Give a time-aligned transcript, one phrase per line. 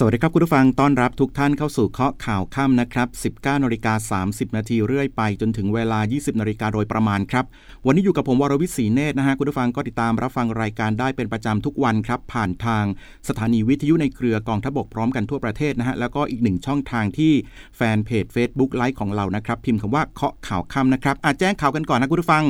[0.00, 3.08] สวัสดีครับคุณผู้ฟังต้อนรับทุกท่านเข้าสู่เคาะข่าวค่ำนะครับ
[3.38, 7.44] 19นาฬิกา30 นาทีเรื่อยไปจนถึงเวลา 20นาฬิกาโดยประมาณครับ
[7.86, 12.84] วันนี้อยู่กับผมวรวิศีเนตรนะฮะคุณผู้ฟังก็ติดตามรับฟังรายการได้เป็นประจำทุกวันครับ ผ่านทาง
[13.28, 17.32] สถานีวิทยุในเครือกองทบกพร้อมกันทั่วประเทศนะฮะแล้วก็อีกหนึ่งช่องทางที่
[17.76, 22.44] แฟนเพจ Facebook ไลฟ์ของเรานะครับพิมพ์คำว่าเคาะข่าวค่ำนะครับอาแจ้งข่าวกันก่อนนะคุณผู้ฟัง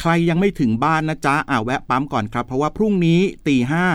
[0.00, 3.86] ใครยังไม่ถึงบ้านนะจ๊ะอ่าแวะปั๊มก่อนครับเพราะว่าพรุ่งนี้ตีห้า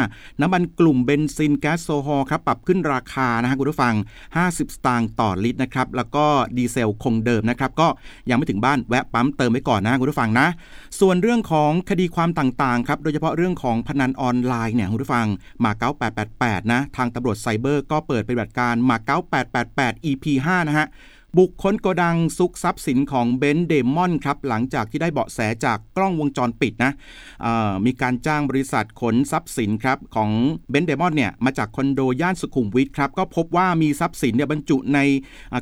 [0.41, 3.95] น้ำมันกลุ่มเบนซินแก๊สโซฮอลครับปรับขึ้นราราคานะฮะคุณผู้ฟัง
[4.35, 6.25] 50 สตางค์ต่อลิตรนะครับ แล้วก็
[6.57, 7.87] ดีเซลคงเดิมนะครับ ก็
[8.29, 10.47] ยังไม่ถึงบ้านแวะปั๊มเติมไว้ก่อนนะคุณผู้ฟังนะ
[10.99, 15.27] ส่วนเรื่องของคดีความต่างๆครับ โดยเฉพาะเรื่องของพนันออนไลน์เนี่ยคุณผู้ฟัง
[15.63, 15.71] มา
[16.21, 18.97] 9888 นะ ทางตำรวจไซเบอร์ก็เปิดปฏิบัติการมา
[19.53, 20.87] 9888 EP 5 นะฮะ
[21.37, 26.91] บุกค้นโกดังซุกทรัพย์สินของเบนเดมอนครับหลังจากที่ได้เบาะแสจากกล้องวงจรปิดนะ
[27.85, 30.29] มีการจ้างบริษัทขนทรัพย์สินครับของ
[30.69, 34.99] เบนเดมอนเนี่ยมาจากคอนโดย่านสุขุมวิทครับก็พบว่ามีทรัพย์สินเนี่ยบรรจุใน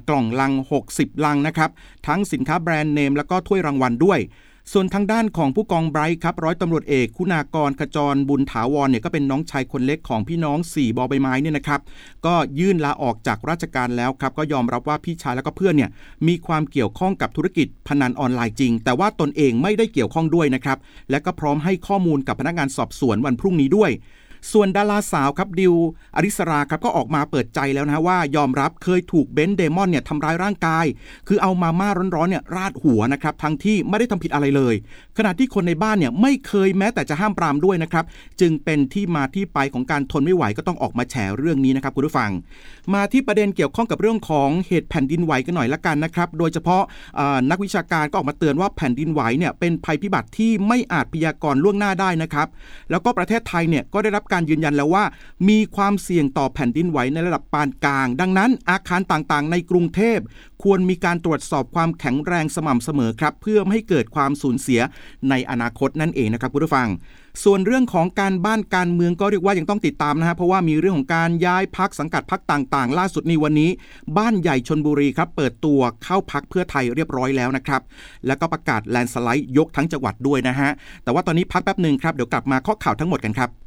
[0.09, 0.53] กล่องลัง
[0.89, 1.69] 60 ลังนะครับ
[2.07, 4.19] ทั้งสินค้าแบรนด์เนมแล้วก็ถ้วยรางวัลด้วย
[4.73, 11.81] ส่วนทางด้านของผู้กองไบรท์ครับร้อยตำรวจเอกคุณากรขจรบุญถาวรเนี่ยก็เป็นน้องชายคนเล็กของพี่น้อง 4บอใบไม้เนี่ยนะครับ
[12.25, 15.89] ก็ยื่นลาออกจากราชการแล้วครับก็ยอมรับว่าพี่ชายแล้วก็เพื่อนเนี่ย
[16.27, 20.77] มีความเกี่ยวข้องกับธุรกิจพนันออนไลน์จริง แต่ว่าตนเองไม่ได้เกี่ยวข้องด้วยนะครับ
[21.09, 23.91] และก็พร้อมให้ข้อมูลกับพนักงานสอบสวนวันพรุ่งนี้ด้วย
[24.51, 25.73] ส่วนดาราสาวครับดิว
[26.15, 30.85] อริสราครับก็ออกมาเปิดใจแล้วนะว่ายอมรับเคยถูกเบนเดมอนเนี่ยทำร้ายร่างกาย
[31.27, 34.75] คือเอามาม่าร้อนๆเนี่ยราดหัวนะครับทั้งที่ไม่ได้ทำผิดอะไรเลย
[35.17, 38.05] ขณะที่คนในบ้านเนี่ยไม่เคยแม้แต่จะห้ามปรามด้วยนะครับ
[38.41, 42.31] จึงเป็นที่มาที่ไปของการทนไม่ไหวก็ต้องออกมาแฉเรื่องนี้นะครับคุณผู้ฟัง
[42.93, 46.83] มาที่ประเด็นเกี่ยวข้องกับเรื่องของเหตุแผ่นดินไหวกันหน่อยละกันนะครับโดยเฉพาะ
[47.49, 52.47] นักวิชาการก็ออกมาเตือนว่าแผ่นดินไหวเนี่ยเป็นภัยพิบัติที่ไม่อาจพยากรณ์ล่วงหน้าได้นะครับ
[52.89, 55.03] แล้วก็ประเทศไทยเนี่ยก็ได้รับการยืนยันแล้วว่า
[55.49, 60.19] มีความเสี่ยงต่อแผ่นดินไหวในระดับปานกลาง ดังนั้น อาคารต่างๆ ในกรุงเทพ
[60.63, 64.81] ควรมีการตรวจสอบความแข็งแรงสม่ำเสมอครับ เพื่อไม่ให้เกิดความสูญเสีย
[65.29, 66.87] ในอนาคตนั่นเองนะครับคุณผู้ฟัง
[67.43, 73.69] ส่วนเรื่องของการบ้านการเมืองก็เรียกว่ายังต้องติดตามนะฮะเพราะว่ามีเรื่องของการย้ายพักสังกัดพักต่างๆ ล่าสุดในวันนี้
[74.17, 77.81] บ้านใหญ่ชนบุรีครับเปิดตัวเข้าพักเพื่อไทยเรียบร้อยแล้วนะครับ
[78.27, 80.69] แล้วก็ประกาศแลนสไลด์ยกทั้งจังหวัดด้วยนะฮะ
[81.03, 83.66] แต่ว่าตอนนี้พักแป๊บหนึ่งครับเดี๋ยวกลับมาข้อข่าวทั้งหมดกันครับ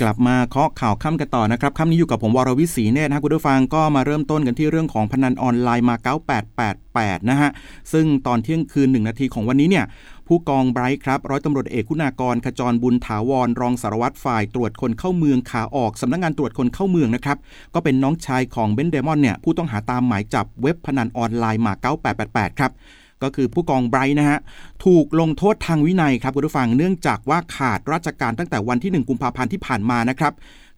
[0.00, 5.96] กลับมาเคาะข่าวค่ำกันต่อนะครับค่ำนี้อยู่กับผมวรวิศีเนตนะคุณผู้ฟังก็มาเริ่มต้นกันที่เรื่องของพนันออนไลน์มา
[6.62, 7.50] 9888 นะฮะ
[7.92, 9.84] ซึ่งตอนเที่ยงคืน 1 นาทีของวันนี้เนี่ย
[10.26, 17.38] ผู้กองไบรท์ครับ ร้อยตำรวจเอกคุณากรขจรบุญถาวร รองสารวัตรฝ่ายตรวจคนเข้าเมืองขาออกสำนักงงานตรวจคนเข้าเมืองนะครับ
[17.74, 21.72] ก็เป็นน้องชายของเบนเดมอนเนี่ยผู้ต้องหาตามหมายจับเว็บพนันออนไลน์มา
[22.16, 22.72] 9888 ครับ
[23.22, 24.38] ก็คือผู้กองไบรท์นะฮะ
[24.84, 30.32] ถูกลงโทษทางวินัยครับคุณผู้ฟังเนื่องจากว่าขาดราชการตั้งแต่วันที่ 1 กุมภาพันธ์ที่ผ่านมานะครับ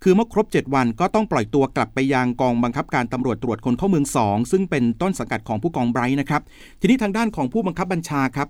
[0.04, 6.42] คือเมื่อครบ 7 วันก็ต้องปล่อยตัวกลับไปยังกองบังคับการตำรวจตรวจคนเข้าเมือง 2 ซึ่งเป็นต้นสังกัดของผู้กองไบรท์นะครับ
[6.80, 8.48] ทีนี้ทางด้านของผู้บังคับบัญชาครับ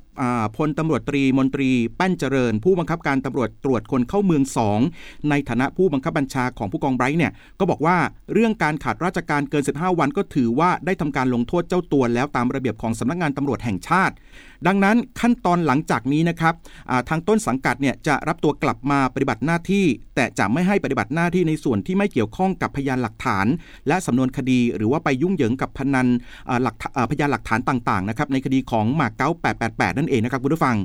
[0.56, 4.42] พลตำรวจตรีมนตรีแป้นเจริญ ผู้บังคับการตำรวจตรวจคนเข้าเมือง
[4.86, 7.96] 2 ในฐานะผู้บังคับบัญชาของผู้กองไบรท์เนี่ยก็บอกว่า
[8.32, 14.14] เรื่องการขาดราชการเกิน 15 วันก็ถือว่าได้ทำการลงโทษเจ้าตัวแล้วตามระเบียบของสำนักงานตำรวจแห่งชาติ
[14.66, 16.54] ดังนั้นขั้นตอนหลังจากนี้นะครับ
[17.08, 19.84] ทางต้นสังกัดเนี่ยจะรับตัวกลับมาปฏิบัติหน้าที่
[20.16, 23.46] แต่จะไม่ให้ปฏิบัติหน้าที่ในส่วนที่ไม่เกี่ยวข้องกับพยานหลักฐาน
[23.88, 26.06] และสำนวนคดี หรือว่าไปยุ่งเหยิงกับพนัน
[26.62, 26.74] หลัก
[27.10, 29.30] พยานหลักฐานต่างๆนะครับในคดีของหมากเก้า
[29.64, 30.76] 888 นั่นเองนะครับคุณผู้ฟัง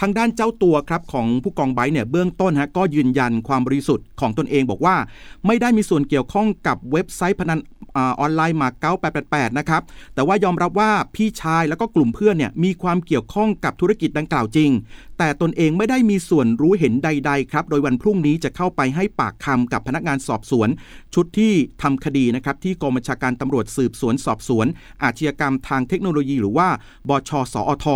[0.00, 4.96] ทางด้านเจ้าตัวครับของผู้กองไบเนี่ยเบื้องต้นฮะก็ยืนยันความบริสุทธิ์ของตนเองบอกว่า
[5.46, 7.60] ไม่ได้มีส่วนเกี่ยวข้องกับเว็บไซต์พนัน
[8.20, 8.92] ออนไลน์หมากเก้า
[9.26, 9.82] 888นะครับ
[10.14, 14.70] แต่ว่ายอมรับว่าพี่ชายแล้วก็กลุ่มเพื่อนเนี่ยมีความเกี่ยวข้องกับธุรกิจดังกล่าวจริง
[15.18, 20.68] แต่ตนเองไม่ได้มีส่วนรู้เห็นใด ๆ ครับ โดยวันพรุ่งนี้จะเข้าไปให้ปากคำกับพนักงานสอบสวน
[21.14, 24.66] ชุดที่ทำคดีนะครับที่กองบัญชาการตำรวจสืบสวนสอบสวน
[25.02, 26.68] อาชญากรรมทางเทคโนโลยีหรือว่า
[27.08, 27.86] บชสอท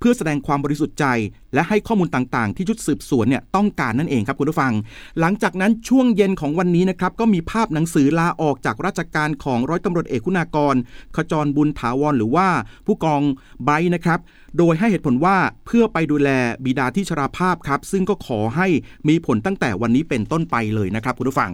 [0.00, 1.06] เพื่อแสดงความบริสุทธิ์ใจ
[1.54, 4.72] และให้ข้อมูลต่างๆ ที่ชุดสืบสวนเนี่ยต้องการนั่นเองครับคุณผู้ฟัง
[5.20, 10.74] หลังจากนั้นช่วงเย็นของวันนี้นะครับก็มีภาพหนังสือลาออกจากราชการของร้อยตำรวจเอกคุณากร
[11.16, 12.48] ขจรบุญถาวรหรือว่า
[12.86, 13.22] ผู้กอง
[13.64, 14.18] ไบนะครับ
[14.58, 16.30] โดยให้เหตุผลว่าเพื่อไปดูแล
[16.64, 18.66] บิดาที่ชราภาพครับ ซึ่งก็ขอให้
[19.08, 21.50] มีผลตั้งแต่วันนี้เป็นต้นไปเลยนะครับคุณผู้ฟัง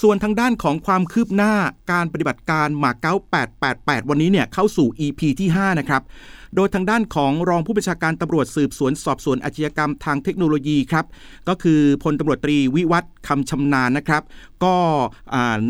[0.00, 1.52] ส่วนทางด้านของความคืบหน้า
[1.92, 3.14] การปฏิบัติการหมาเก้า
[3.62, 6.02] 888 วันนี้เนี่ยเข้าสู่ EP ที่ 5 นะครับ
[6.56, 11.04] โดยทางด้านของรองผู้บัญชาการตำรวจสืบสวนสอบสวนอาชญากรรมทางเทคโนโลยีครับ
[11.48, 14.22] ก็คือพลตำรวจตรีวิวัฒคำชำนาญนะครับ
[14.64, 14.76] ก็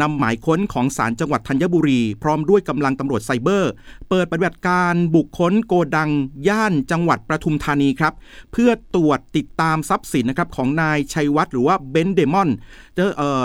[0.01, 3.73] นำหมายค้นของศาลจังหวัดธัญบุรี พร้อมด้วยกำลังตำรวจไซเบอร์
[4.09, 6.11] เปิดปฏิบัติการบุคคลโกดัง
[6.49, 8.13] ย่านจังหวัดประทุมธานีครับ
[8.53, 12.49] เพื่อตรวจติดตามทรัพย์สินนะครับของนายชัยวัฒน์หรือว่าเบนเดมอน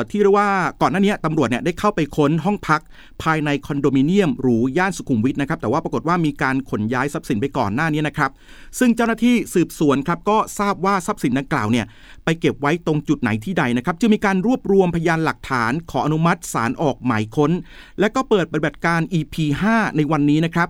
[0.10, 0.50] ที่เรียกว่า
[0.82, 2.82] ก่อนหน้านี้ตำรวจเนี่ยได้เข้าไปค้นห้องพัก
[3.24, 8.32] ภายในคอนโดมิเนียมหรูย่านสุขุมวิทนะครับแต่ว่าปรากฏว่ามีการขนย้ายทรัพย์สินไปก่อนหน้านี้นะครับ
[8.80, 11.86] ซึ่งเจ้าหน้าที่สืบสวนครับก็ทราบว่าทรัพย์สินดังกล่าวเนี่ย
[12.24, 17.52] ไปเก็บไว้ตรงจุดไหนที่ใดนะครับจึงมีการรวบรวมพยานหลักฐาน ขออนุมัติศาลออกหมายค้น
[18.00, 19.36] และก็เปิดปฏิบัติการ EP
[19.72, 20.70] 5ในวันนี้นะครับ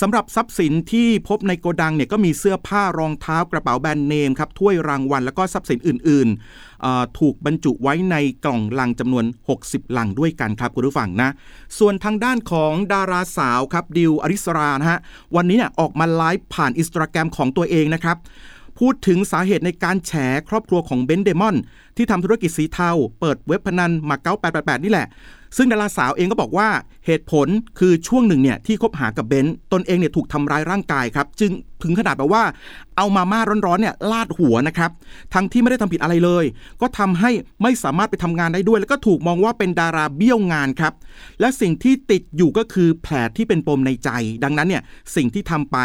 [0.00, 9.24] สำหรับทรัพย์สินที่พบในโกดังเนี่ยก็มีเสื้อผ้ารองเท้ากระเป๋าแบรนด์เนมครับถ้วยรางวัลแล้วก็ทรัพย์สินอื่นๆ ถูกบรรจุไว้ในกล่องลังจำนวน
[9.60, 11.30] 60 ลังด้วยกันครับคุณผู้ฟังนะ
[11.78, 15.00] ส่วนทางด้านของดาราสาวครับดิวอริสรานะฮะ
[15.36, 18.16] วันนี้เนี่ยออกมาไลฟ์ผ่านอินสตาแกรมของตัวเองนะครับ
[18.78, 20.12] พูดถึงสาเหตุในการแฉ
[20.48, 21.56] ครอบครัวของเบนเดมอน
[21.96, 22.90] ที่ทำธุรกิจสีเทา
[23.20, 25.08] เปิดเว็บพนันมาเก้า888 นี่แหละ
[25.56, 26.68] ซึ่งดาราสาวเองก็บอกว่า
[27.06, 27.48] เหตุผล
[27.78, 31.52] คือช่วงหนึ่งเนี่ยที่คบหากับเบนซ์ตนเองเนี่ยถูกทำร้ายร่างกายครับ จึง
[31.84, 32.42] ถึงขนาดแบบว่า
[32.96, 34.90] เอามาม่าร้อนๆเนี่ยลาดหัวนะครับ
[35.34, 36.44] ทั้งที่ไม่ได้ทำผิดอะไรเลย
[36.80, 37.30] ก็ทำให้
[37.62, 40.92] ไม่สามารถไปทำงานได้ด้วย แล้วก็ถูกมองว่าเป็นดาราเบี้ยวงานครับ
[41.40, 44.10] และสิ่งที่ติดอยู่ก็คือแผลที่เป็นปมในใจ
[44.44, 44.82] ดังนั้นเนี่ย
[45.16, 45.76] สิ่งที่ทำไป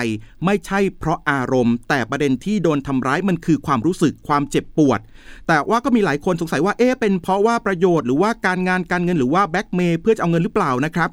[0.45, 5.00] ไม่ใช่เพราะอารมณ์ แต่ประเด็นที่โดนทำร้ายมันคือความรู้สึกความเจ็บปวด
[5.47, 11.09] แต่ว่าก็มีหลายคนสงสัยว่าเอ๊ะเป็นเพราะว่าประโยชน์หรือว่าการงานการเงินหรือว่าแบ็กเมย์เพื่อจะเอาเงินหรือเปล่านะครับ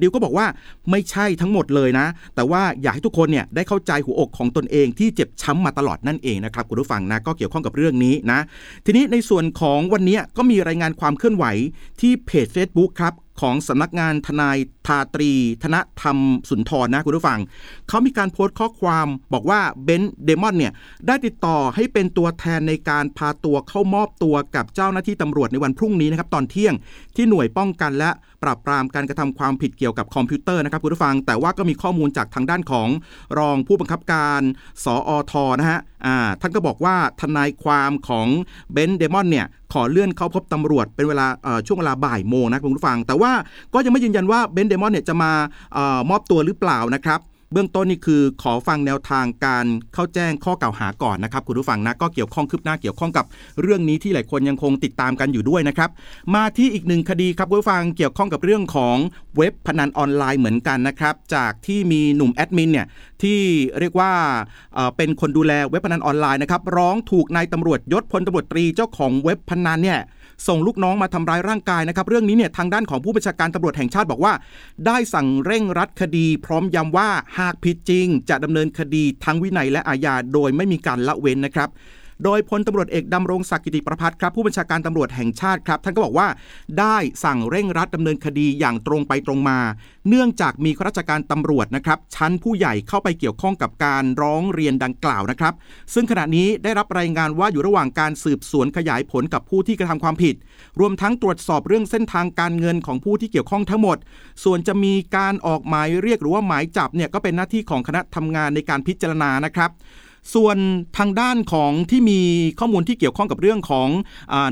[0.00, 0.46] ดิวก็บอกว่า
[0.90, 8.40] ไม่ใช่ทั้งหมดเลยนะ แต่ว่าอยากให้ทุกคนเนี่ยได้เข้าใจหัวอกของตนเองที่เจ็บช้ำมาตลอดนั่นเองนะครับคุณผู้ฟังนะก็เกี่ยวข้องกับเรื่องนี้นะ
[8.84, 11.44] ทีนี้ในส่วนของวันนี้ก็มีรายงานความเคลื่อนไหว
[12.00, 15.32] ที่เพจ Facebook ครับของสำนักงานทนายทาตรี
[15.62, 16.18] ธนธรรม
[16.48, 17.40] สุนทรนะคุณผู้ฟัง
[17.88, 20.72] เขามีการโพสต์ข้อความบอกว่าเบนเดมอนเนี่ย
[21.06, 26.74] ได้ติดต่อให้เป็นตัวแทนในการพาตัวเข้ามอบตัวกับเจ้าหน้าที่ตำรวจในวันพรุ่งนี้นะครับ ตอนเที่ยง
[27.16, 28.10] ที่หน่วยป้องกันและ
[28.42, 32.88] ปราบปรามการกระทำความผิดเกี่ยวกับคอมพิวเตอร์นะครับคุณผู้ฟัง แต่ว่าก็มีข้อมูลจากทางด้านของ
[33.38, 34.40] รองผู้บังคับการ
[34.84, 35.80] สอทนะฮะ
[36.40, 38.26] ท่านก็บอกว่าทนายความของ
[38.72, 41.26] เบนเดมอนเนี่ยขอเลื่อนเข้าพบตำรวจเป็นเวลา
[41.66, 43.32] ช่วงเวลาบ่ายโมงนะคุณผู้ฟัง แต่ว่า
[43.74, 45.32] ก็ยังไม่ยืนยันว่าเบนเดมอนเนี่ยจะมา
[46.10, 47.20] มอบตัวหรือเปล่านะครับ
[47.54, 53.24] เบื้องต้นนี่คือขอฟังแนวทางการเข้าแจ้งข้อกล่าวหาก่อนนะครับคุณผู้ฟังนะก็เกี่ยวข้องคืบหน้าเกี่ยวข้องกับ
[53.62, 55.90] เรื่องนี้ที่หลายคนยังคงติดตามกันอยู่ด้วยนะครับ
[56.34, 58.96] มาที่อีกหนึ่งคดีครับคุณผู้ฟังเกี่ยวข้องกับเรื่องของ
[59.36, 62.86] เว็บพนันออนไลน์เหมือนกันนะครับจากที่มีหนุ่มแอดมินเนี่ย
[63.22, 63.40] ที่
[63.80, 64.12] เรียกว่า
[64.96, 70.00] เป็นคนดูแลเว็บพนันออนไลน์นะครับร้องถูกนายตำรวจยศพลตำรวจตรีเจ้าของเว็บพนันเนี่ย
[70.48, 74.32] ส่งลูกน้องมาทำร้ายร่างกายนะครับเรื่องนี้เนี่ยทางด้านของผู้บัญชาการตำรวจแห่งชาติบอกว่า
[74.86, 77.08] ได้สั่งเร่งรัดคดี พร้อมย้ำว่า
[77.38, 81.68] หากผิดจริง จะดำเนินคดีทั้งวินัยและอาญาโดยไม่มีการละเว้นนะครับ
[82.24, 86.28] โดยพลตำรวจเอกดำรงศักดิ์กิติประพัฒครับผู้บัญชาการตำรวจแห่งชาติครับ ท่านก็บอกว่า
[86.78, 89.58] ได้สั่งเร่งรัดดำเนินคดีอย่างตรงไปตรงมา
[90.08, 95.54] เนื่องจากมีข้าราชการตำรวจนะครับชั้นผู้ใหญ่เข้าไปเกี่ยวข้องกับการร้องเรียนดังกล่าวนะครับ
[95.94, 100.34] ซึ่งขณะนี้ได้รับรายงานว่าอยู่ระหว่างการสืบสวนขยายผลกับผู้ที่กระทำความผิด
[100.80, 103.98] รวมทั้งตรวจสอบเรื่องเส้นทางการเงินของผู้ที่เกี่ยวข้องทั้งหมด
[104.44, 109.70] ส่วนจะมีการออกหมายเรียกหรือว่าหมายจับเนี่ยก็เป็นหน้าที่ของคณะทำงานในการพิจารณานะครับ
[110.34, 110.56] ส่วน
[110.98, 112.20] ทางด้านของที่มี
[112.60, 113.88] ข้อมูลที่เกี่ยวข้องกับเรื่องของ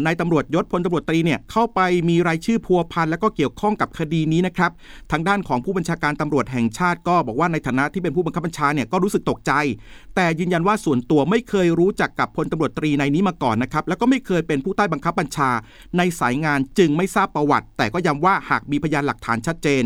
[0.06, 4.70] นายตำรวจยศพลตำรวจตรีเนี่ยเข้าไปมีรายชื่อพัวพันแล้วก็เกี่ยวข้องกับคดีนี้นะครับ
[5.12, 9.52] ทางด้านของผู้บัญชาการตำรวจแห่งชาติก็บอกว่าในฐานะที่เป็นผู้บังคับบัญชาเนี่ยก็รู้สึกตกใจ
[10.14, 15.50] แต่ยืนยันว่าส่วนตัวไม่เคยรู้จักกับพลตำรวจตรีในนี้มาก่อนนะครับแล้วก็ไม่เคยเป็นผู้ใต้บังคับบัญชา
[15.98, 19.82] ในสายงานจึงไม่ทราบประวัติ แต่ก็ย้ำว่าหากมีพยานหลักฐานชัดเจน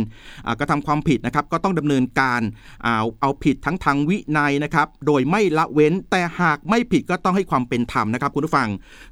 [0.58, 2.40] กระทำความผิดนะครับก็ต้องดำเนินการ
[2.84, 8.68] เอาเอาผิดทั้งทางวินัยนะครับโดยไม่ละเว้น แต่หากไม่ผิดก็ต้องให้ความเป็นธรรมนะครับคุณผู้ฟัง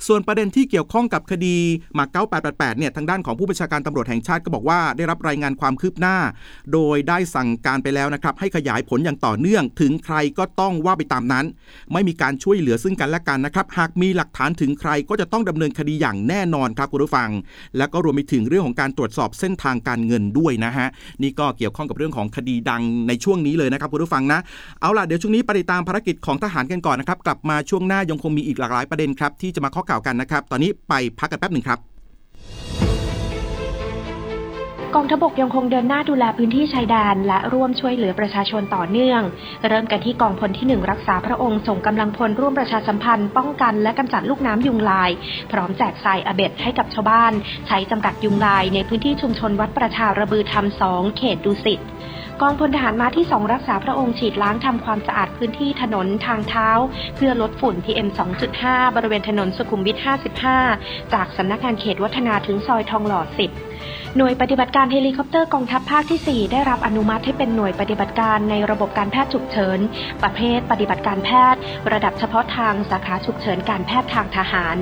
[0.06, 1.56] ส่วนประเด็นที่เกี่ยวข้องกับคดี
[1.98, 6.16] มาเก้าแปดแปดเนี่ยทางด้านของผู้บัญชาการตำรวจแห่งชาติก็บอกว่าได้รับรายงานความคืบหน้า
[6.72, 11.44] โดยได้สั่งการไปแล้วนะครับให้ขยายผลอย่างต่อเนื่อง ถึงใครก็ต้องว่าไปตามนั้น
[11.92, 17.30] ไม่มีการช่วยเหลือซึ่งกันและกันนะครับหากมีหลักฐานถึงใครก็จะต้องดำเนินคดีอย่างแน่นอนครับคุณผู้ฟัง
[17.76, 20.88] แล้วก็รวมไปถึงเรื่องของการตรวจสอบเส้นทางการเงินด้วยนะฮะ
[21.22, 24.40] นี่ก็เกี่ยวข้องกับเรื่องของคดีดังในช่วงนี้เลยนะครับคุณผู้ฟังนะ
[24.80, 31.80] เอาล่ะเดี๋ยวช่วงนี้ไปติดตามภารกิจของทหารกันก่อนนะครับ กลับมาช่วงหน้ายังคงมีอีกหลากหลายประเด็นครับ ที่จะมาข้อข่าวกันนะครับ ตอนนี้ไปพักกันแป๊บหนึ่งครับ
[34.96, 39.22] กองทบกยังคงเดินหน้าดูแลพื้นที่ชายแดนและร่วมช่วยเหลือประชาชนต่อเนื่อง
[39.68, 45.10] เริ่มกันที่กองพลที่หนึ่งรักษาพระองค์ส่งกำลังพลร่วมประชาสัมพันธ์ป้องกันและกำจัดลูกน้ำยุงลาย
[45.52, 47.32] พร้อมแจกทรายอะเบทให้กับชาวบ้าน
[47.66, 51.80] ใช้กำจัดยุงลายในพื้นที่ชุมชนวัดประชาระบือธรรมสองเขตดุสิต
[52.42, 56.68] กองพลทหารม้าที่ 2 รักษาพระองค์ฉีดล้างทำความสะอาดพื้นที่ถนนทางเท้า
[57.16, 58.08] เพื่อลดฝุ่น PM
[58.52, 59.96] 2.5 บริเวณถนนสุขุมวิท
[60.54, 63.20] 55 จากสำนักงานเขตวัฒนาถึงซอยทองหล่อ
[63.68, 69.78] 10 หน่วยปฏิบัติการเฮลิคอปเตอร์กองทัพภาคที่ 4 ได้รับอนุมัติให้เป็นหน่วยปฏิบัติการในระบบการแพทย์ฉุกเฉิน
[70.22, 71.60] ประเภทปฏิบัติการแพทย์
[71.92, 74.78] ระดับเฉพาะทางสาขาฉุกเฉินการแพทย์ทางทหาร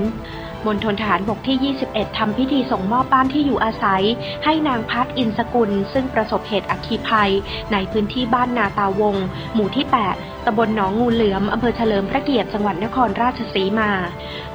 [0.66, 4.02] มณฑลทหารบกที่ 21 ทำพิธีส่งมอบบ้านที่อยู่อาศัย
[4.45, 7.31] ให้นางพักอินสกุล ซึ่งประสบเหตุอัคคีภัย
[7.73, 9.16] ในพื้นที่บ้านนาตาวง
[9.54, 13.90] หมู่ที่ 8ตำบลหนองงูเหลือมอำเภอเฉลิมพระเกียรติจังหวัดนครราชสีมา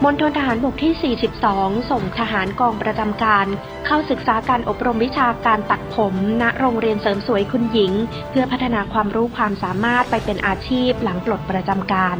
[0.04, 3.46] มณฑลทหารบกที่ 42 ส่งทหารกองประจำการ
[3.86, 7.92] เข้าศึกษาการอบรมวิชาการตัดผม ณ โรงเรียนเสริมสวยคุณหญิง
[8.30, 12.18] เพื่อพัฒนาความรู้ความสามารถไปเป็นอาชีพหลังปลดประจำการ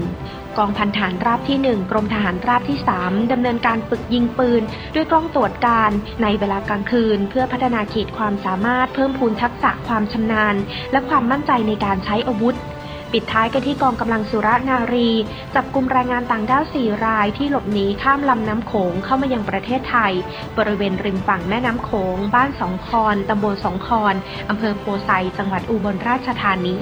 [0.58, 4.62] กองพันฐานราบที่ 1 กรมทหารราบที่ 3ดำเนินการฝึกยิงปืน
[4.96, 10.56] ด้วยกล้องตรวจการในเวลากลางคืน เพื่อพัฒนาขีดความสามารถเพิ่มพูนทักษะความชำนาญ
[10.92, 12.58] และความมั่นใจในการใช้อาวุธ
[13.14, 15.10] ปิดท้ายกันที่กองกำลังสุรนารี
[15.56, 20.14] จับกลุ่มแรงงานต่างด้าวสี่รายที่หลบหนีข้ามลำน้ำโขงเข้ามายังประเทศไทย
[20.58, 24.16] บริเวณริมฝั่งแม่น้ำโขง บ้านสองคอนตำบลสองคอน
[24.50, 26.78] อำเภอโพไซจังหวัดอุบลราชธานี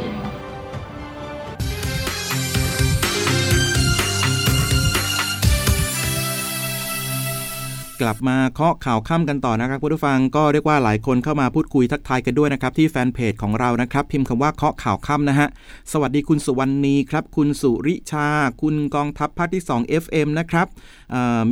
[8.01, 15.47] กลับมาเคาะข่าวค่ำกันต่อนะครับคุณผู้ฟังก็เรียกว่าหลายคนเข้ามาพูดคุยทักทายกันด้วยนะครับที่แฟนเพจของเรานะครับพิมพ์คำว่าเคาะข่าวค่ำนะฮะ
[15.91, 18.27] สวัสดีคุณสุวรรณีครับ คุณสุริชา
[18.61, 20.67] คุณกองทัพภาคที่ 2 FM นะครับ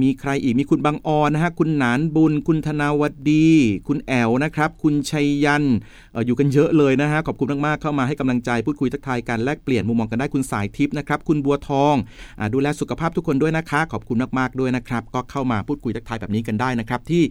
[0.02, 3.50] มีใครอีกมีคุณบางออนนะฮะคุณหนานบุญ คุณธนาวดี
[3.88, 5.64] คุณแอลนะครับ คุณชัยยัน
[6.16, 17.24] ต์อยู่กันเยอะเลยนะฮะขอบคุณมากๆเข้ามาให้กำลังใจพูดคุยทักทายกันแลกเปลี่ยนมุมมองกันได้คุณสายทิพย์นะครับคุณบัวทองดูแลสุขภาพทุกคนด้วยนะคะ ขอบคุณมากๆด้วยนะครับ ก็เข้ามาพูดคุยทักทายแบบนี้กันได้นะครับที่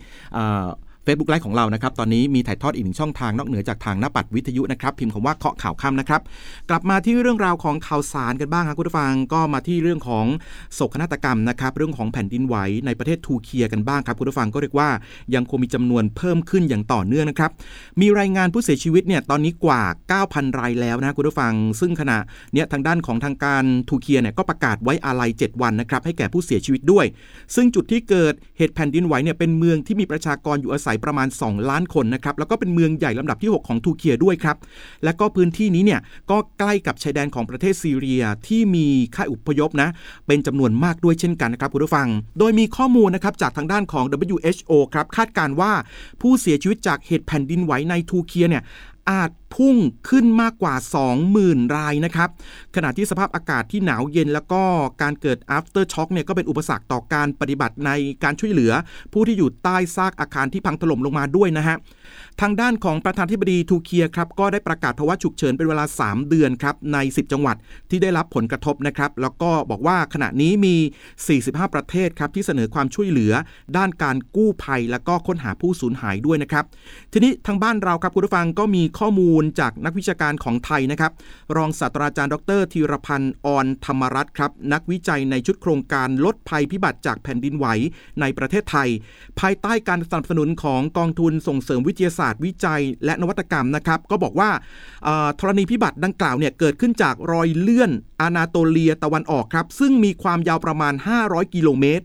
[1.04, 6.21] เฟซบุ๊กไลฟ์ของเรานะครับตอนนี้มีถ่ายทอดอีกหนึ่งช่องทางนอกเหนือจากทางหน้าปัดวิทยุนะครับพิมพ์คำว่าเคาะข่าวค่ำนะครับ
[6.71, 10.26] กลับมาที่เรื่องราวของข่าวสารกันบ้างครับคุณผู้ฟังก็มาที่เรื่องของ
[10.75, 12.56] โศกนาฏกรรมนะครับเรื่องของแผ่นดินไหว
[12.87, 14.88] ในประเทศทูเคียกันบ้างครับคุณผู้ฟังก็เรียกว่า
[15.35, 17.50] ยังคงมีจำนวนเพิ่มขึ้นอย่างต่อเนื่องนะครับ
[18.00, 19.82] มีรายงานผู้เสียชีวิตเนี่ยตอนนี้กว่า
[20.23, 22.18] 9,000 รายแล้วนะคุณผู้ฟัง ซึ่งขณะ
[22.52, 27.06] เนี้ยทางด้านของทางการทูเคียเนี่ยก็ประกาศไว้อาลัย 7 วันนะครับให้แก่ผู้เสียชีวิตด้วย
[27.54, 34.57] ซึ่งจุดที่เกิดเหตุแผ่นดินไหวเนี่ยเป็นเมืองที่มีประชากรอยู่อาศัยประมาณ 2 ล้านคนนะครับแล้วก็เป็นเมืองใหญ่ลำดับที่ 6 ของทูเคียด้วยครับ
[35.05, 39.89] และก็พื้นที่นี้เนี่ยก็ใกล้กับชายแดนของประเทศซีเรียที่มีค่ายอพยพนะ
[40.27, 42.09] เป็นจำนวนมากด้วยเช่นกันนะครับคุณผู้ฟัง
[42.39, 45.73] โดยมีข้อมูลนะครับจากทางด้านของ WHO ครับคาดการว่า
[46.21, 48.65] ผู้เสียชีวิตจากเหตุแผ่นดินไหวในทูเคียเนี่ย
[49.11, 49.76] อาจพุ่ง
[50.09, 50.75] ขึ้นมากกว่า
[51.25, 52.28] 20,000 รายนะครับ
[52.76, 54.62] ขณะที่สภาพอากาศที่หนาวเย็นแล้วก็
[55.02, 57.90] การเกิด after shock เนี่ยก็เป็นอุปสรรคต่อการปฏิบัติใน
[58.25, 58.73] การช่วยเหลือ
[59.12, 61.76] ผู้ที่อยู่ใต้ซากอาคารที่พังถล่มลงมาด้วยนะฮะ
[62.40, 67.56] ทางด้านของประธานธิบดีทูเคียครับ ก็ได้ประกาศภาวะฉุกเฉินเป็นเวลา 3 เดือนครับ ใน 10 จังหวัด
[67.90, 70.76] ที่ได้รับผลกระทบนะครับ แล้วก็บอกว่าขณะนี้มี
[71.25, 73.32] 45 ประเทศครับที่เสนอความช่วยเหลือ
[73.76, 76.64] ด้านการกู้ภัย แล้วก็ค้นหาผู้สูญหายด้วยนะครับ
[77.12, 81.13] ทีนี้ทางบ้านเราครับคุณผู้ฟังก็มีข้อมูลจากนักวิชาการของไทยนะครับ
[81.57, 87.67] รองศาสตราจารย์ดรธีรพันธ์ออนธรรมรัตน์ครับ นักวิจัยในชุดโครงการลดภัยพิบัติจากแผ่นดินไหว
[88.21, 88.89] ในประเทศไทย
[89.41, 94.51] ภายใต้การสนับสนุนของกองทุนส่งเสริมวิทยาศาสตร์ วิจัย และนวัตกรรมนะครับ ก็บอกว่า
[95.39, 100.95] ธรณีพิบัติดังกล่าวเนี่ยเกิดขึ้นจากรอยเลื่อนอานาโตเลียตะวันออกครับ ซึ่งมีความยาวประมาณ
[101.25, 102.05] 500 กิโลเมตร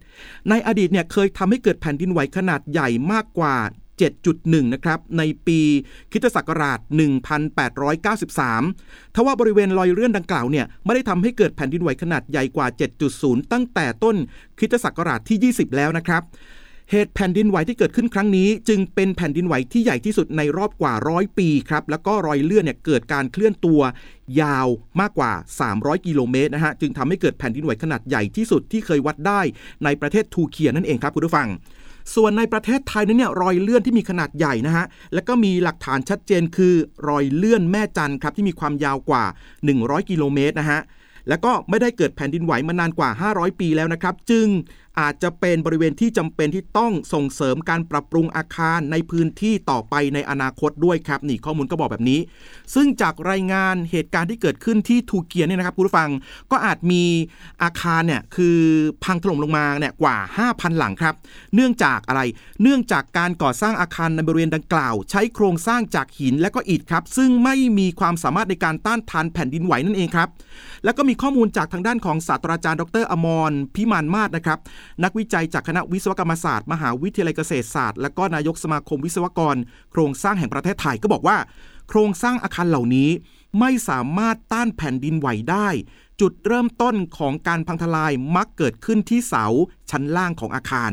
[0.49, 3.55] ในอดีตเนี่ยเคยทำให้เกิดแผ่นดินไหวขนาดใหญ่มากกว่า
[4.01, 5.59] 7.1 นะครับ ในปี
[6.11, 6.79] คิตศักราช
[7.97, 12.67] 1893 ทว่าบริเวณรอยเลื่อนดังกล่าวเนี่ยไม่ได้ทำให้เกิดแผ่นดินไหวขนาดใหญ่กว่า
[13.09, 14.15] 7.0 ตั้งแต่ต้น
[14.59, 16.23] คิตศักราชที่ 20 แล้วนะครับ
[16.91, 23.81] เหตุแผ่นดินไหวที่เกิดขึ้นครั้งนี้ จึงเป็นแผ่นดินไหวที่ใหญ่ที่สุดในรอบกว่าร้อยปีครับ แล้วก็รอยเลื่อนเนี่ยเกิดการเคลื่อนตัว
[24.41, 24.67] ยาว
[25.01, 25.31] มากกว่า
[25.69, 29.41] 300 กิโลเมตรนะฮะ จึงทำให้เกิดแผ่นดินไหวขนาดใหญ่ที่สุดที่เคยวัดได้
[29.83, 31.47] ในประเทศทูเคียนั่นเองครับคุณผู้ฟัง
[32.15, 36.73] ส่วนในประเทศไทยนั้นเนี่ยรอยเลื่อนที่มีขนาดใหญ่นะฮะแล้วก็มีหลักฐานชัดเจนคือ
[37.07, 39.23] รอยเลื่อนแม่จันครับที่มีความยาวกว่า
[39.67, 40.81] 100 กิโลเมตรนะฮะ
[41.29, 44.47] แล้วก็ไม่ได้เกิดแผ่นดินไหวมานานกว่า 500 ปีแล้วนะครับ จึง
[44.99, 52.19] อาจจะเป็นบริเวณที่จำเป็นที่ต้องส่งเสริมการปรับปรุงอาคารในพื้นที่ต่อไปในอนาคตด้วยครับนี่ข้อมูลก็บอกแบบนี้
[52.75, 56.09] ซึ่งจากรายงานเหตุการณ์ที่เกิดขึ้นที่ทูเกียเนี่ยนะครับคุณผู้ฟัง
[56.51, 57.03] ก็อาจมี
[57.63, 58.57] อาคารเนี่ยคือ
[59.03, 61.15] พังถล่มลงมาเนี่ยกว่า 5,000 หลังครับ
[61.55, 62.21] เนื่องจากอะไร
[62.61, 70.29] เนื่องจากการก่อสร้างอาคารในบริเวณดังกล่าว ใช้โครงสร้างจากหินและก็อิฐครับ ซึ่งไม่มีความสามารถในการต้านทานแผ่นดินไหวนั่นเองครับ
[70.83, 74.59] แล้วก็มีข้อมูลจากทางด้านของศาสตราจารย์ ดรอมรพิมานมาศนะครับ
[75.03, 79.55] นักวิจัยจากคณะวิศวกรรมศาสตร์ มหาวิทยาลัยเกษตรศาสตร์ และก็นายกสมาคมวิศวกร
[79.91, 81.37] โครงสร้างแห่งประเทศไทยก็บอกว่า
[81.89, 83.09] โครงสร้างอาคารเหล่านี้
[83.59, 85.67] ไม่สามารถต้านแผ่นดินไหวได้
[86.21, 89.45] จุดเริ่มต้นของการพังทลายมักเกิดขึ้นที่เสา
[89.89, 90.91] ชั้นล่างของอาคาร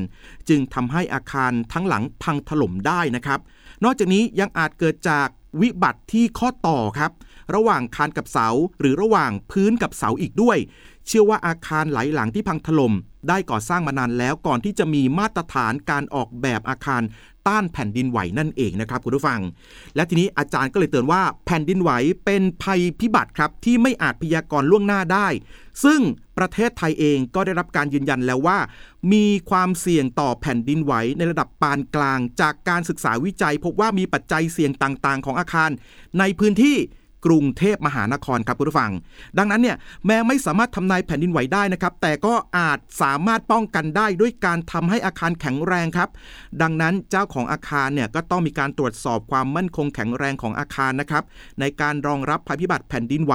[0.48, 3.40] จึงทำให้อาคารทั้งหลังพังถล่มได้นะครับ
[3.84, 5.28] นอกจากนี้ยังอาจเกิดจาก
[5.60, 7.12] วิบัติที่ข้อต่อครับ
[7.54, 8.48] ระหว่างคานกับเสา
[8.80, 10.58] หรือระหว่างพื้นกับเสาอีกด้วย
[11.06, 12.94] เชื่อว่าอาคารหลายหลังที่พังถล่ม
[13.28, 17.02] ได้ก่อสร้างมานานแล้วก่อนที่จะมีมาตรฐานการออกแบบอาคาร
[17.48, 19.40] ต้านแผ่นดินไหวนั่นเองนะครับคุณผู้ฟัง
[19.94, 21.90] และทีนี้อาจารย์ก็เลยเตือนว่าแผ่นดินไหว
[22.24, 25.28] เป็นภัยพิบัติครับที่ไม่อาจพยากรณ์ล่วงหน้าได้
[25.84, 26.00] ซึ่ง
[26.38, 28.58] ประเทศไทยเองก็ได้รับการยืนยันแล้วว่า
[29.12, 35.70] มีความเสี่ยงต่อแผ่นดินไหวในระดับปานกลาง จากการศึกษาวิจัย พบว่ามีปัจจัยเสี่ยงต่างๆ ของอาคาร
[36.18, 36.76] ในพื้นที่
[37.26, 38.92] กรุงเทพมหานครครับคุณผู้ฟัง
[39.38, 39.76] ดังนั้นเนี่ย
[40.06, 46.08] แม้ไม่สามารถทำนายแผ่นดินไหวได้นะครับ แต่ก็อาจสามารถป้องกันได้ด้วยการทำให้อาคารแข็งแรงครับ
[46.62, 51.24] ดังนั้นเจ้าของอาคารเนี่ยก็ต้องมีการตรวจสอบความมั่นคงแข็งแรงของอาคารนะครับ
[51.60, 53.34] ในการรองรับภัยพิบัติแผ่นดินไหว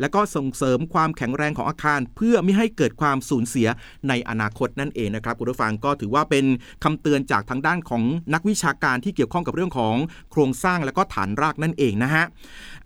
[0.00, 3.68] และก็ส่งเสริมความแข็งแรงของอาคาร เพื่อไม่ให้เกิดความสูญเสีย
[4.08, 6.44] ในอนาคตนั่นเองนะครับคุณผู้ฟังก็ถือว่าเป็น
[6.84, 8.02] คำเตือนจากทางด้านของ
[8.34, 9.96] นักวิชาการที่เกี่ยวข้องกับเรื่องของ
[10.30, 12.24] โครงสร้างและก็ฐานรากนั่นเองนะฮะ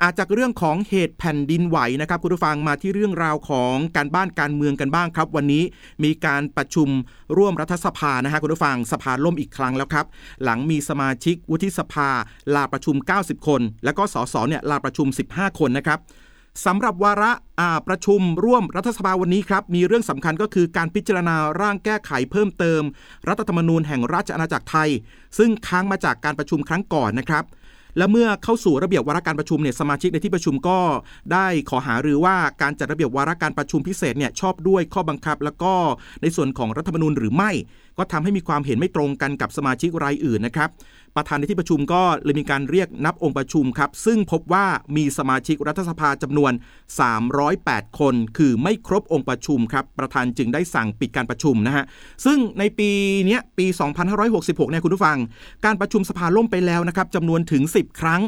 [0.02, 5.62] อาจจากเรื่องของเหตุแผ่นดินไหวนะครับคุณผู้ฟังมาที่เรื่องราวของการบ้านการเมืองกันบ้างครับ วันนี้
[6.04, 6.88] มีการประชุม
[7.36, 10.06] ร่วมรัฐสภานะฮะคุณผู้ฟังสภาล่มอีกครั้งแล้วครับ
[10.44, 12.08] หลังมีสมาชิกวุฒิสภา
[12.54, 15.98] ลาประชุม 90 คน แล้วก็สสเนี่ยลาประชุม 15 คนนะครับ
[16.66, 17.32] สำหรับวาระ
[17.88, 22.82] ประชุมร่วมรัฐสภาวันนี้ครับมีเรื่องสำคัญก็คือการพิจารณาร่างแก้ไขเพิ่มเติม
[23.28, 24.90] รัฐธรรมนูญแห่งราชอาณาจักรไทย
[25.38, 27.44] ซึ่งค้างมาจากการประชุมครั้งก่อนนะครับ
[27.96, 30.78] และเมื่อเข้าสู่ระเบียบวาระการประชุมเนี่ยสมาชิกในที่ประชุมก็
[31.32, 35.72] ได้ขอหารือว่าการจัดระเบียบวาระการประชุมพิเศษเนี่ยชอบด้วยข้อบังคับ แล้วก็
[36.22, 37.50] ในส่วนของรัฐธรรมนูญหรือไม่
[37.98, 40.68] ก็ทำให้มีความเห็นไม่ตรงกันกับสมาชิกรายอื่นนะครับ
[41.16, 46.52] ประธานในที่ประชุมก็เลยมีการเรียกนับองค์ประชุมครับ ซึ่งพบว่ามีสมาชิกรัฐสภาจำนวน
[47.30, 51.84] 308 คน คือไม่ครบองค์ประชุมครับ ประธานจึงได้สั่งปิดการประชุมนะฮะ
[52.24, 52.90] ซึ่งในปี
[53.28, 53.66] นี้ปี
[54.18, 55.18] 2566 เนี่ยคุณผู้ฟัง
[55.64, 58.20] การประชุมสภาล่มไปแล้วนะครับจำนวนถึง 10 ครั้ง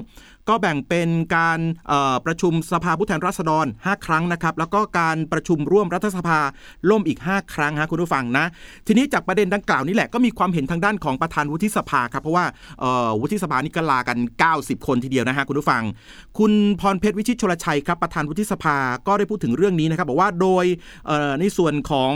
[0.49, 1.61] ก็แบ่งเป็นการ
[2.27, 6.39] ประชุมสภาผู้แทนราษฎร 5 ครั้งนะครับแล้วก็การประชุมร่วมรัฐสภา
[6.91, 8.47] ล่มอีก 5 ครั้งฮะคุณผู้ฟังนะ
[8.87, 12.45] ทีนี้จากประเด็นดังกล่าวนี้แหละก็มีความเห็นทางด้านของประธานวุฒิสภาครับเพราะว่า
[13.21, 14.19] วุฒิสภานี่ก็ลากัน
[14.53, 15.83] 90 คนทีเดียวนะฮะคุณผู้ฟัง
[16.39, 18.77] คุณพรเพชรวิชิตชลชัยครับประธานวุฒิสภา
[19.07, 20.65] ก็ได้พูดถึงเรื่องนี้นะครับบอกว่าโดย
[21.41, 22.13] ในส่วนของ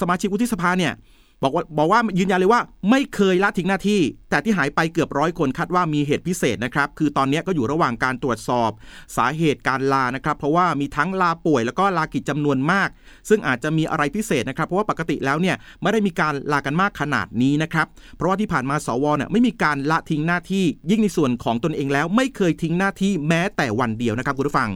[0.00, 0.94] สมาชิกวุฒิสภาเนี่ย
[1.42, 8.70] บอกว่าบอกว่ายืนยันเลยว่าไม่เคยละทิ้งหน้าที่ แต่ที่หายไปเกือบร้อยคนคาดว่ามีเหตุพิเศษนะครับ คือตอนนี้ก็อยู่ระหว่างการตรวจสอบ
[9.16, 12.88] สาเหตุการลานะครับ เพราะว่ามีทั้งลาป่วยแล้วก็ลากิจจำนวนมาก
[13.28, 24.70] ซึ่งอาจจะมีอะไรพิเศษนะครับ เพราะว่าปกติแล้วเนี่ยไม่ได้มีการลากันมากขนาดนี้นะครับ เพราะว่าที่ผ่านมาสวเนี่ยไม่มีการละทิ้งหน้าที่ ยิ่งในส่วนของตนเองแล้ว ไม่เคยทิ้งหน้าที่แม้แต่วันเดียวนะครับคุณผู้ฟัง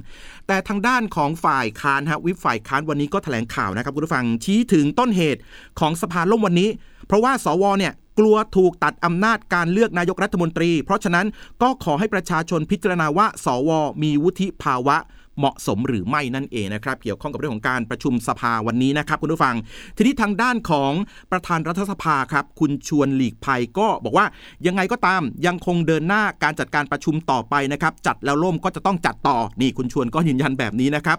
[0.47, 5.41] แต่ทางด้านของฝ่ายค้านฮะวิปฝ่ายค้านวันนี้ก็แถลงข่าวนะครับคุณผู้ฟังชี้ถึงต้นเหตุ
[5.81, 6.69] ของสภาล่มวันนี้
[7.07, 11.27] เพราะว่าสวเนี่ยกลัวถูกตัดอำนาจการเลือกนายกรัฐมนตรี เพราะฉะนั้น
[11.63, 13.71] ก็ขอให้ประชาชนพิจารณาว่า สว
[14.03, 14.97] มีวุฒิภาวะ
[15.39, 19.55] เหมาะสมหรือไม่นั่นเองนะครับ เกี่ยวข้องกับเรื่องของการประชุมสภาวันนี้นะครับคุณผู้ฟัง
[19.97, 20.93] ทีนี้ทางด้านของ
[21.33, 24.27] ประธานรัฐสภาครับ คุณชวนหลีกภัยก็บอกว่า
[24.67, 31.19] ยังไงก็ตามยังคงเดินหน้าการจัดการประชุมต่อไปนะครับจัดแล้วล่มก็จะต้องจัดต่อนี่คุณชวนก็ยืนยันแบบนี้นะครับ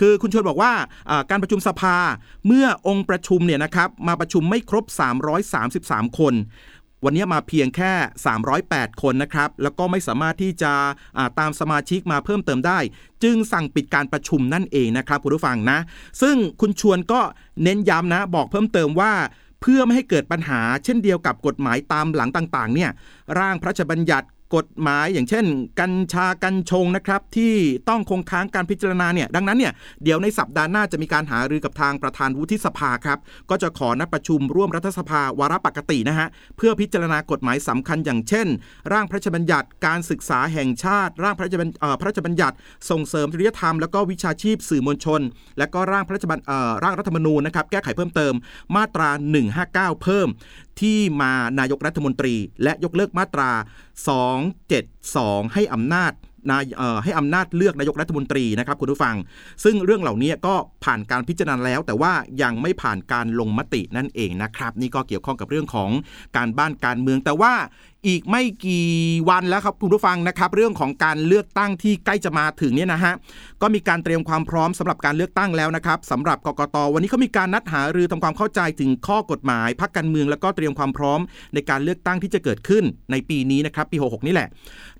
[0.00, 0.72] คือคุณชวนบอกว่า
[1.30, 1.96] การประชุมสภา
[2.46, 4.84] เมื่อองค์ประชุมเนี่ยนะครับมาประชุมไม่ครบ
[5.52, 6.34] 333 คน
[7.04, 7.92] วันนี้มาเพียงแค่
[8.48, 10.72] 308 คนนะครับ แล้วก็ไม่สามารถที่จะ
[11.38, 12.78] ตามสมาชิกมาเพิ่มเติมได้
[13.22, 15.78] จึงสั่งปิดการประชุมนั่นเองนะครับคุณผู้ฟังนะ
[16.22, 17.20] ซึ่งคุณชวนก็
[17.62, 19.12] เน้นย้ำนะ บอกเพิ่มเติมว่า
[19.60, 22.90] เพื่อไม่ให้เกิดปัญหาเช่นเดียวกับกฎหมายตามหลังต่างๆเนี่ย
[23.38, 25.44] ร่างพระราชบัญญัติ กฎหมายอย่างเช่น
[25.80, 27.54] กัญชากัญชงนะครับที่
[27.88, 29.72] ต้องคงค้างการพิจารณาเนี่ยดังนั้นเนี่ย
[30.04, 33.18] เดี๋ยวในสัปดาห์หน้าจะมีการหารือกับทางประธานวุฒิสภาครับ
[33.50, 38.46] ก็จะขอนัดประชุมร่วมรัฐสภาวาระปกตินะฮะเพื่อพิจารณากฎหมายสำคัญอย่างเช่น
[38.92, 41.68] ร่างพระราชบัญญัติการศึกษาแห่งชาติ ร่างพระราชบัญ
[42.00, 42.56] พระราชบัญญัติ
[42.90, 45.20] ส่งเสริมจริยธรรมแล้วก็วิชาชีพสื่อมวลชน
[45.58, 46.38] และก็ร่างพระราชบัญ
[46.84, 48.34] ร่างรัฐธรรมนูญนะครับแก้ไขเพิ่มเติม
[48.76, 49.08] มาตรา
[49.56, 50.28] 159 เพิ่ม
[50.82, 53.50] ที่มานายกรัฐมนตรี และยกเลิกมาตรา
[54.42, 56.12] 272 ให้อำนาจ
[56.50, 56.64] นาย
[57.04, 59.16] ให้อำนาจเลือกนายกรัฐมนตรีนะครับคุณผู้ฟัง
[59.64, 65.90] ซึ่งเรื่องเหล่านี้ก็ผ่านการพิจารณาแล้ว แต่ว่ายังไม่ผ่านการลงมตินั่นเองนะครับ นี่ก็เกี่ยวข้องกับเรื่องของ
[66.36, 67.52] การบ้านการเมือง แต่ว่า
[68.08, 68.86] อีกไม่กี่
[69.28, 73.14] วันแล้วครับคุณผู้ฟังนะครับ เรื่องของการเลือกตั้งที่ใกล้จะมาถึงเนี่ยนะฮะ
[73.62, 81.20] ก็มีการเตรียมความพร้อมสำหรับการเลือกตั้งแล้วนะครับสำหรับกกตวันนี้เขามีการนัดหารือทำความเข้าใจถึงข้อกฎหมายพรรคการเมืองแล้วก็เตรียมความพร้อม
[81.54, 84.48] ในการเลือกตั้งที่จะเกิดขึ้นในปีนี้นะครับปี 66 นี่แหละ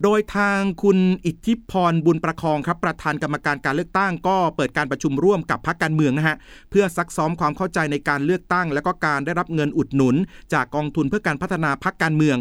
[0.02, 6.36] โดยทางคุณอิทธิพรบุญประคองครับประธานกรรมการการเลือกตั้ง ก็เปิดการประชุมร่วมกับพรรคการเมืองนะฮะ
[6.70, 10.16] เพื่อซักซ้อมความเข้าใจในการเลือกตั้ง และก็การได้รับเงินอุดหนุน
[10.52, 12.38] จากกองทุนเพื่อการพัฒนาพรรคการเมือง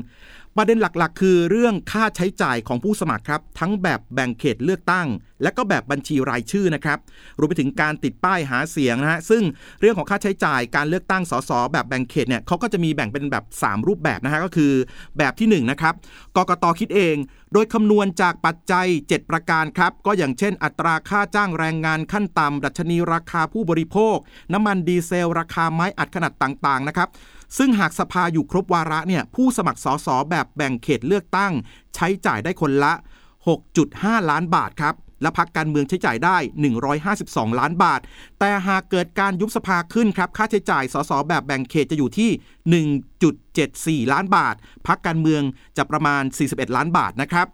[0.57, 5.07] ประเด็นหลักๆ คือเรื่องค่าใช้จ่ายของผู้สมัครครับ ทั้งแบบแบ่งเขตเลือกตั้ง
[5.43, 6.99] และก็แบบบัญชีรายชื่อนะครับ
[7.39, 9.43] รวมไปถึงการติดป้ายหาเสียงนะฮะซึ่ง
[9.79, 14.71] เรื่องของค่าใช้จ่ายการเลือกตั้งสสแบบแบ่งเขตเนี่ยเขาก็จะมีแบ่งเป็นแบบ 3 รูปแบบนะฮะก็คือ
[15.17, 15.93] แบบที่1นะครับ
[16.35, 17.15] กกตคิดเอง
[17.53, 24.17] โดยคำนวณจากปัจจัย 7 ประการครับ ก็อย่างเช่น อัตราค่าจ้างแรงงานขั้นต่ำดัชนีราคาผู้บริโภค
[24.53, 27.09] น้ำมันดีเซล ราคาไม้อัดขนาดต่างๆนะครับ
[27.57, 31.53] ซึ่งหากสภาอยู่ครบวาระเนี่ยผู้สมัครสสแบบแบ่งเขตเลือกตั้ง
[31.95, 32.93] ใช้จ่ายได้คนละ
[33.61, 36.37] 6.5 ล้านบาทครับและพักการเมืองใช้จ่ายได้
[36.97, 37.99] 152 ล้านบาท
[38.39, 44.55] แต่หากเกิดการยุบสภาขึ้นครับ ค่าใช้จ่ายสสแบบแบ่งเขตจะอยู่ที่ 1.74 ล้านบาท
[44.87, 45.41] พักการเมือง
[45.77, 47.47] จะประมาณ 41 ล้านบาทนะครับ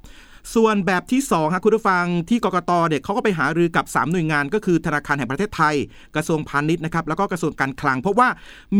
[0.56, 5.76] ส่วนแบบที่2ครับคุณผู้ฟังที่กกตเนี่ยเขาก็ไปหารือกับ 3 หน่วยงาน ก็คือธนาคารแห่งประเทศไทย
[6.16, 8.30] กระทรวงพาณิชย์นะครับแล้วก็กระทรวงการคลัง เพราะว่า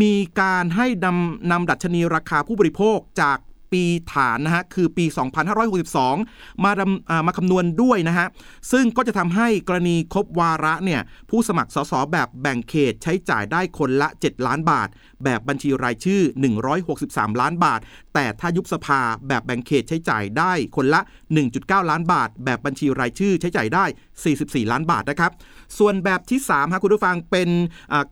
[0.02, 3.38] มีการให้นำนำดัชนีราคาผู้บริโภคจาก
[3.76, 5.04] ปีฐานนะฮะคือปี
[5.84, 6.72] 2562 มา
[7.26, 8.26] มาคำนวณด้วยนะฮะ
[8.72, 11.00] ซึ่งก็จะทำให้กรณีครบวาระเนี่ย
[11.30, 14.88] ผู้สมัครสสแบบแบ่งเขตใช้จ่ายได้คนละ 7 ล้านบาท
[15.24, 16.22] แบบบัญชีรายชื่อ
[16.80, 17.80] 163 ล้านบาท
[18.14, 21.00] แต่ถ้ายุบสภาแบบแบ่งเขตใช้จ่ายได้คนละ
[21.44, 23.84] 1.9 ล้านบาท แบบบัญชีรายชื่อใช้จ่ายได้
[24.28, 25.32] 44 ล้านบาทนะครับ
[25.78, 27.48] ส่วนแบบที่3ครับคุณผู้ฟังเป็น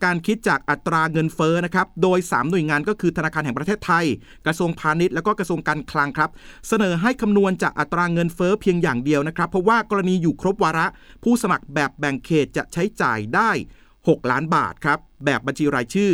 [0.04, 4.04] การคิดจากอัตราเงินเฟ้อนะครับ โดย 3 หน่วยงานก็คือธนาคารแห่งประเทศไทย
[4.46, 6.30] กระทรวงพาณิชย์แล้วก็กระทรวงการคลังครับ
[6.68, 10.86] เสนอให้คำนวณจากอัตราเงินเฟ้อเพียงอย่างเดียวนะครับ เพราะว่ากรณีอยู่ครบวาระ
[11.24, 13.50] ผู้สมัครแบบแบ่งเขตจะใช้จ่ายได้
[13.96, 16.10] 6 ล้านบาทครับแบบบัญชีรายชื่อ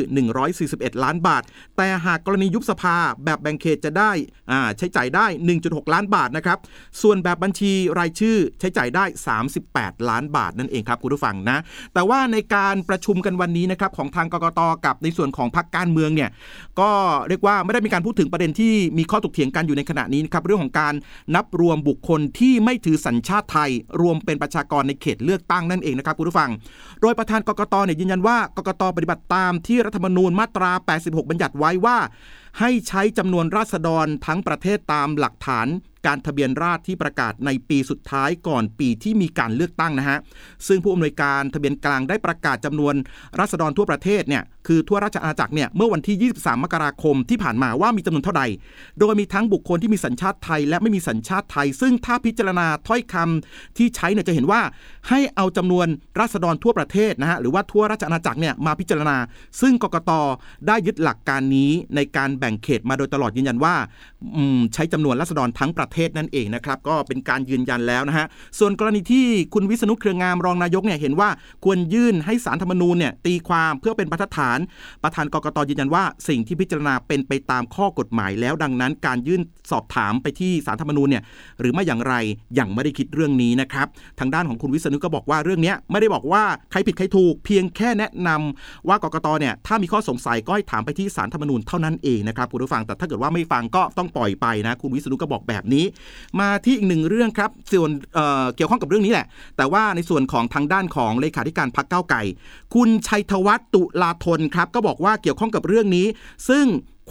[0.50, 1.42] 141 ล้านบาท
[1.76, 4.10] แต่หากกรณียุบสภาแบบแบ่งเขตจะได้
[4.78, 5.26] ใช้จ่ายได้
[5.60, 6.58] 1.6 ล้านบาทนะครับ
[7.02, 9.04] ส่วนแบบบัญชีรายชื่อใช้จ่ายได้
[9.56, 11.58] 38 ล้านบาทนั่นเองครับคุณผู้ฟังนะ
[11.94, 16.30] แต่ว่าในการประชุมกันวันนี้นะครับของทางกกตกับในส่วนของพรรคการเมืองเนี่ย
[16.80, 16.90] ก็
[17.28, 20.94] เรียกว่าไม่ได้มีการพูดถึงประเด็นที่มีข้อถกเถียงกันอยู่ในขณะนี้นะครับเรื่องของการ
[21.34, 26.50] นับรวมบุคคลที่ไม่ถือสัญชาติไทย รวมเป็นประชากรในเขตเลือกตั้งนั่นเองนะครับคุณผู้ฟัง
[27.02, 31.96] โดยประธานกกตเนี่ยยืนยันว่ากกตปฏิบัติตามที่รัฐธรรมนูญมาตรา 86 บัญญัติไว้ว่า
[32.60, 35.68] ให้ใช้จำนวนราษฎรทั้งประเทศตามหลักฐาน
[36.06, 40.18] การทะเบียนราษฎรที่ประกาศในปีสุดท้ายก่อนปีที่มีการเลือกตั้งนะฮะ
[40.66, 42.94] ซึ่งผู้อำนวยการทะเบียนกลางได้ประกาศจำนวน
[43.40, 48.44] ราษฎรทั่วประเทศเนี่ยคือทั่วราชอาณาจักรเนี่ยเมื่อวันที่ 23 มกราคมที่ผ่านมาว่ามีจำนวนเท่าใด
[49.00, 54.60] โดยมีทั้งบุคคลที่มีสัญชาติไทย และไม่มีสัญชาติไทย ซึ่งถ้าพิจารณาถ้อยคำที่ใช้เนี่ยจะเห็นว่า
[55.08, 55.86] ให้เอาจำนวน
[56.20, 59.16] ราษฎรทั่วประเทศนะฮะหรือว่าทั่วราชอาณาจักรเนี่ยมาพิจารณา
[59.60, 60.10] ซึ่งกกต
[60.66, 63.74] ได้ยึดหลักการนี้ในการแบ่งเขตมาโดยตลอดยืนยันว่า
[64.74, 68.26] ใช้จำนวนราษฎรทั้งประเทศนั่นเองนะครับก็เป็นการยืนยันแล้วนะฮะ
[68.58, 71.28] ส่วนกรณีที่คุณวิษณุเครืองามรองนายกเนี่ยเห็นว่า
[71.64, 74.58] ควรยื่นให้สารธรรมนูญเนี่ยตีความเพื่อเป็นบรรทัดฐาน
[75.02, 81.22] ประธานกกตยืนยันว่าสิ่งที่พิจารณาเป็นไปตามข้อกฎหมายแล้วดังนั้น การยื่นสอบถามไปที่สารธรรมนูญเนี่ย
[81.60, 82.14] หรือไม่อย่างไร
[82.58, 83.86] ยังไม่ได้คิดเรื่องนี้นะครับ
[84.20, 95.84] ทางด้านของคุณวิษณุก็บอกว่าเรื่องนี้ไม่ได้บอกว่าใครผิดใครถูก เพียงแค่แนะนำว่ากกตเนี่ยถ้ามีข้อสงสัยก็ให้ถามไปที่สารธรรมนูญเท่านั้นเองนะครับคุณผู้ฟังแต่ถ้าเกิดว่าไม่ฟังก็ต้องปล่อยไปนะคุณวิศนุก็บอกแบบนี้
[96.40, 102.22] มาที่อีกหนึ่งเรื่องครับส่วนเเกี่ยวข้องกับเรื่องนี้แหละ แต่ว่าในส่วนของทางด้านของเลขาธิการพักเก้าไก่
[102.74, 106.06] คุณชัยธวัฒน์ตุลาธนครับก็บอกว่าเกี่ยวข้องกับเรื่องนี้
[106.48, 106.64] ซึ่ง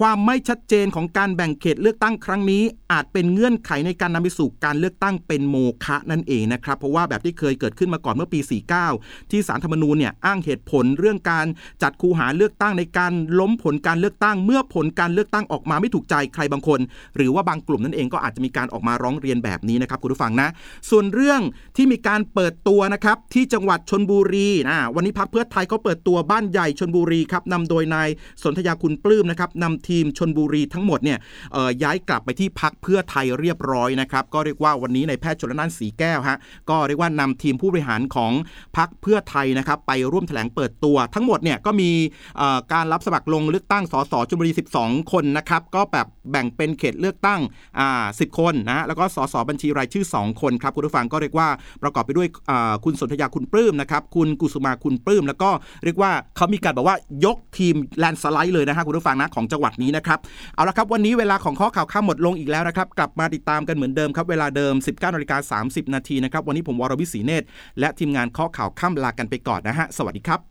[0.05, 8.39] ความไม่ชัดเจนของการแบ่งเขตเลือกตั้งครั้งนี้ อาจเป็นเงื่อนไขในการนำไปสู่การเลือกตั้งเป็นโมฆะนั่นเองนะครับ เพราะว่าแบบที่เคยเกิดขึ้นมาก่อนเมื่อปี
[8.85, 11.45] 49 ที่สารธรรมนูญเนี่ยอ้างเหตุผลเรื่องการ
[11.83, 16.79] จัดคูหาเลือกตั้งในการล้มผลการเลือกตั้ง เมื่อผลการเลือกตั้งออกมาไม่ถูกใจใครบางคน
[17.15, 20.49] หรือว่าบางกลุ่มนั่นเองก็อาจจะมีการออกมาร้องเรียนแบบนี้นะครับคุณผู้ฟังนะ
[20.89, 21.41] ส่วนเรื่อง
[21.75, 28.09] ที่มีการเปิดตัวนะครับที่จังหวัดชนบุรีนะวันนี้พักเพื่อไทยก็เปิดตัวบ้านใหญ่ชนบุรีครับนำโดยนาย
[28.43, 31.17] สนธยาคุณปลื้มนะครับนำทีีมชนบุรีทั้งหมดเนี่ย
[31.83, 36.37] ย้ายกลับไปที่พักเพื่อไทยเรียบร้อยนะครับก็เรียกว่าวันนี้ในแพทย์ชนน่านสีแก้วฮะ
[36.69, 38.31] ก็เรียกว่านำทีมผู้บริหารของ
[38.77, 41.91] พักเพื่อไทยนะครับไปร่วมแถลงเปิดตัว ทั้งหมดเนี่ยก็มี
[42.73, 44.51] การรับสมัครลงเลือกตั้งสสชลบุรี
[44.81, 47.39] 12 คนนะครับก็แบบแบ่งเป็นเขตเลือกตั้ง
[47.79, 51.47] อ่า10คนนะแล้วก็สสบัญชีรายชื่อ 2 คนครับคุณผู้ฟังก็เรียกว่า
[51.83, 52.27] ประกอบไปด้วย
[52.85, 55.49] คุณสนธยาคุณปลื้มนะครับคุณกุสุมาคุณปลื้ม แล้วก็
[55.83, 60.19] เรียกว่าเขามีการบอกว่ายกทีมแลนสไลด์เลยนะฮะคุณผู้ฟังนะของจังหวัดนี้นะครับ
[60.55, 67.45] เอาละครับวันนี้เวลาของข้อข่าวข้ามหมดลงอีกแล้วนะครับ กลับมาติดตามกันเหมือนเดิมครับ เวลาเดิม 19นาฬิกา30 นาทีนะครับ วันนี้ผมวรวิศีเนตร
[67.79, 70.50] และทีมงานข้อข่าวข้ามลากันไปก่อนนะฮะ สวัสดีครับ